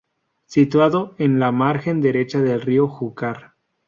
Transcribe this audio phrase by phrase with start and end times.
[0.47, 3.53] Situado en la margen derecha del río Júcar.